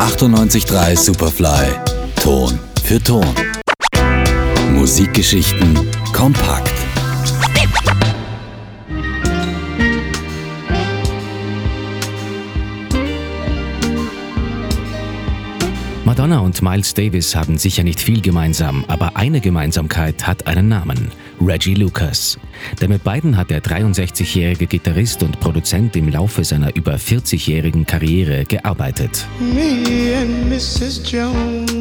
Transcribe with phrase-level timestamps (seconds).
[0.00, 1.68] 98.3 Superfly.
[2.22, 3.34] Ton für Ton.
[4.74, 5.78] Musikgeschichten
[6.12, 6.87] kompakt.
[16.08, 21.12] Madonna und Miles Davis haben sicher nicht viel gemeinsam, aber eine Gemeinsamkeit hat einen Namen:
[21.38, 22.38] Reggie Lucas.
[22.80, 28.46] Denn mit beiden hat der 63-jährige Gitarrist und Produzent im Laufe seiner über 40-jährigen Karriere
[28.46, 29.26] gearbeitet.
[29.38, 31.02] Me and Mrs.
[31.12, 31.77] Jones.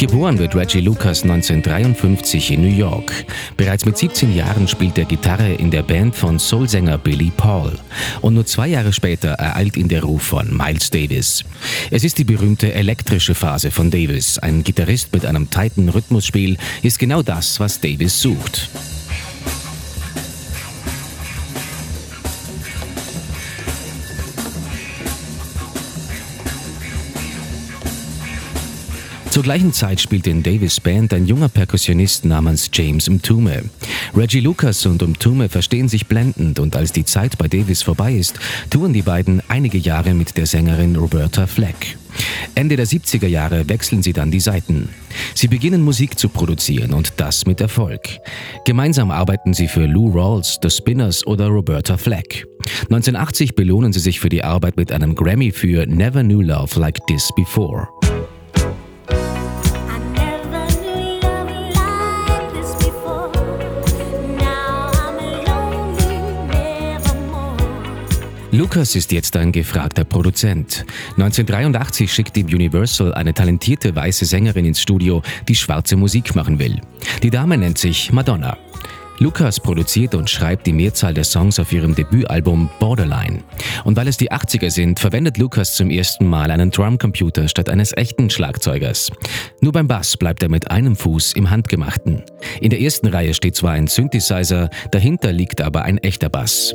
[0.00, 3.12] Geboren wird Reggie Lucas 1953 in New York.
[3.58, 7.78] Bereits mit 17 Jahren spielt er Gitarre in der Band von Soulsänger Billy Paul.
[8.22, 11.44] Und nur zwei Jahre später ereilt ihn der Ruf von Miles Davis.
[11.90, 14.38] Es ist die berühmte elektrische Phase von Davis.
[14.38, 18.70] Ein Gitarrist mit einem tighten Rhythmusspiel ist genau das, was Davis sucht.
[29.40, 33.62] Zur gleichen Zeit spielt in Davis Band ein junger Perkussionist namens James Mtume.
[34.14, 38.38] Reggie Lucas und Mtume verstehen sich blendend und als die Zeit bei Davis vorbei ist,
[38.68, 41.96] touren die beiden einige Jahre mit der Sängerin Roberta Fleck.
[42.54, 44.90] Ende der 70er Jahre wechseln sie dann die Seiten.
[45.34, 48.18] Sie beginnen Musik zu produzieren und das mit Erfolg.
[48.66, 52.46] Gemeinsam arbeiten sie für Lou Rawls, The Spinners oder Roberta Fleck.
[52.90, 56.98] 1980 belohnen sie sich für die Arbeit mit einem Grammy für Never Knew Love Like
[57.06, 57.88] This Before.
[68.52, 70.84] Lucas ist jetzt ein gefragter Produzent.
[71.10, 76.80] 1983 schickt ihm Universal eine talentierte weiße Sängerin ins Studio, die schwarze Musik machen will.
[77.22, 78.58] Die Dame nennt sich Madonna.
[79.20, 83.44] Lucas produziert und schreibt die Mehrzahl der Songs auf ihrem Debütalbum Borderline.
[83.84, 87.96] Und weil es die 80er sind, verwendet Lucas zum ersten Mal einen Drumcomputer statt eines
[87.96, 89.12] echten Schlagzeugers.
[89.60, 92.22] Nur beim Bass bleibt er mit einem Fuß im Handgemachten.
[92.60, 96.74] In der ersten Reihe steht zwar ein Synthesizer, dahinter liegt aber ein echter Bass.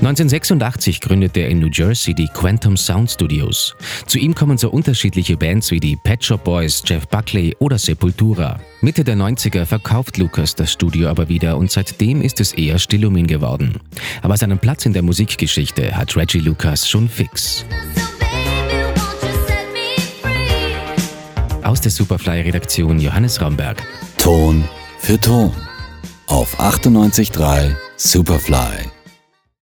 [0.00, 3.76] 1986 gründet er in New Jersey die Quantum Sound Studios.
[4.06, 8.58] Zu ihm kommen so unterschiedliche Bands wie die Pet Shop Boys, Jeff Buckley oder Sepultura.
[8.80, 13.04] Mitte der 90er verkauft Lucas das Studio aber wieder und seitdem ist es eher still
[13.04, 13.78] um ihn geworden.
[14.22, 17.66] Aber seinen Platz in der Musikgeschichte hat Reggie Lucas schon fix.
[21.62, 23.82] Aus der Superfly-Redaktion Johannes Ramberg.
[24.16, 24.64] Ton
[24.98, 25.52] für Ton
[26.26, 28.99] auf 98.3 Superfly.